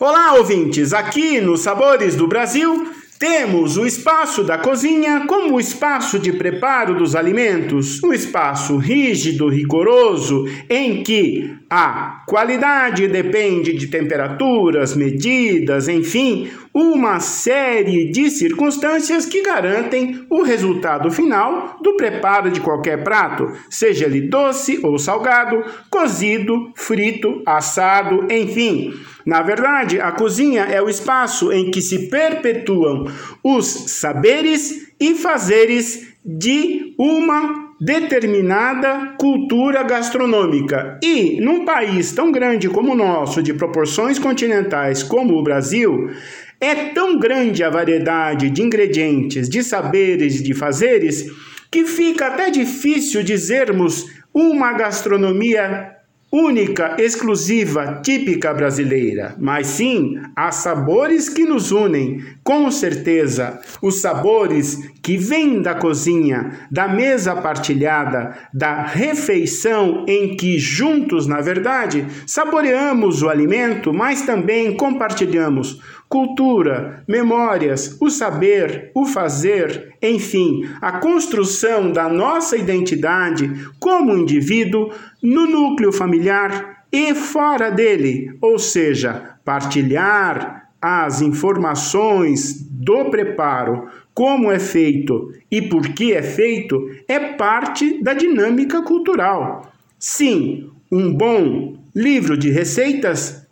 [0.00, 0.92] Olá, ouvintes!
[0.92, 2.86] Aqui no Sabores do Brasil
[3.18, 9.48] temos o espaço da cozinha como o espaço de preparo dos alimentos, um espaço rígido,
[9.48, 19.42] rigoroso, em que a qualidade depende de temperaturas, medidas, enfim, uma série de circunstâncias que
[19.42, 26.72] garantem o resultado final do preparo de qualquer prato, seja ele doce ou salgado, cozido,
[26.74, 28.94] frito, assado, enfim.
[29.26, 33.06] Na verdade, a cozinha é o espaço em que se perpetuam
[33.44, 40.98] os saberes e fazeres de uma determinada cultura gastronômica.
[41.02, 46.10] E num país tão grande como o nosso, de proporções continentais como o Brasil,
[46.60, 51.26] é tão grande a variedade de ingredientes, de saberes e de fazeres
[51.70, 55.97] que fica até difícil dizermos uma gastronomia
[56.30, 64.78] única, exclusiva, típica brasileira, mas sim há sabores que nos unem, com certeza, os sabores
[65.02, 73.22] que vêm da cozinha, da mesa partilhada, da refeição em que juntos, na verdade, saboreamos
[73.22, 82.08] o alimento, mas também compartilhamos cultura, memórias, o saber, o fazer, enfim, a construção da
[82.08, 84.90] nossa identidade como indivíduo
[85.22, 94.58] no núcleo familiar e fora dele, ou seja, partilhar as informações do preparo, como é
[94.58, 99.72] feito e por que é feito, é parte da dinâmica cultural.
[99.98, 103.46] Sim, um bom livro de receitas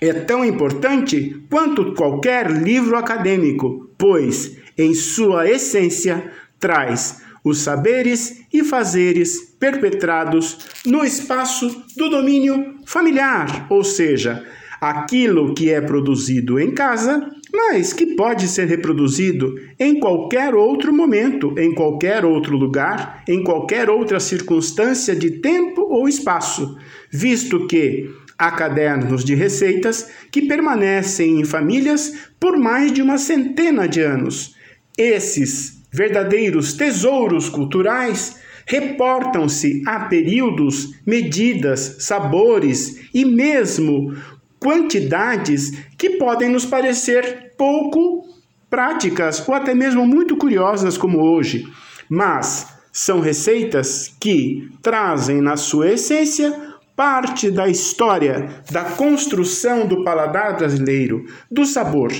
[0.00, 8.62] é tão importante quanto qualquer livro acadêmico, pois, em sua essência, traz os saberes e
[8.62, 14.44] fazeres perpetrados no espaço do domínio familiar, ou seja,
[14.80, 21.54] aquilo que é produzido em casa, mas que pode ser reproduzido em qualquer outro momento,
[21.58, 26.76] em qualquer outro lugar, em qualquer outra circunstância de tempo ou espaço,
[27.10, 28.10] visto que
[28.42, 34.56] Há cadernos de receitas que permanecem em famílias por mais de uma centena de anos.
[34.98, 44.14] Esses verdadeiros tesouros culturais reportam-se a períodos, medidas, sabores e mesmo
[44.58, 48.24] quantidades que podem nos parecer pouco
[48.70, 51.66] práticas ou até mesmo muito curiosas como hoje,
[52.08, 60.56] mas são receitas que trazem na sua essência parte da história da construção do paladar
[60.56, 62.12] brasileiro, do sabor.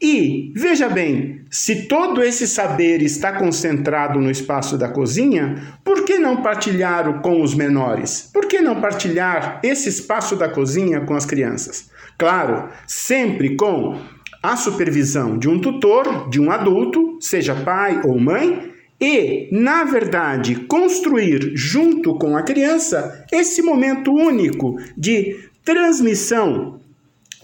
[0.00, 6.16] E, veja bem, se todo esse saber está concentrado no espaço da cozinha, por que
[6.16, 8.30] não partilhar com os menores?
[8.32, 11.90] Por que não partilhar esse espaço da cozinha com as crianças?
[12.16, 13.98] Claro, sempre com
[14.40, 20.54] a supervisão de um tutor, de um adulto, seja pai ou mãe, e, na verdade,
[20.66, 26.78] construir junto com a criança esse momento único de transmissão,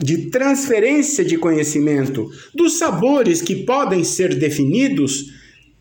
[0.01, 5.33] de transferência de conhecimento dos sabores que podem ser definidos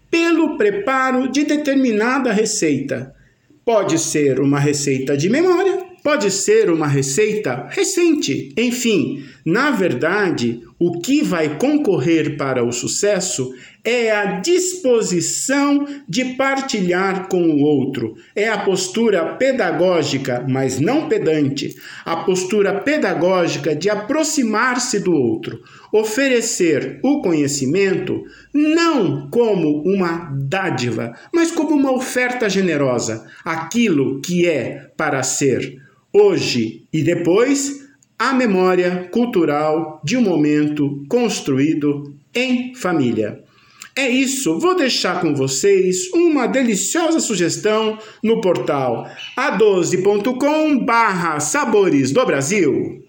[0.09, 3.13] pelo preparo de determinada receita.
[3.65, 8.53] Pode ser uma receita de memória, pode ser uma receita recente.
[8.57, 13.53] Enfim, na verdade, o que vai concorrer para o sucesso
[13.83, 21.75] é a disposição de partilhar com o outro, é a postura pedagógica, mas não pedante,
[22.03, 25.61] a postura pedagógica de aproximar-se do outro,
[25.93, 34.89] oferecer o conhecimento não como uma dádiva, mas como uma oferta generosa, aquilo que é
[34.97, 35.77] para ser
[36.11, 37.84] hoje e depois
[38.17, 43.45] a memória cultural de um momento construído em família.
[43.97, 53.04] É isso, vou deixar com vocês uma deliciosa sugestão no portal a12.com/sabores do Brasil.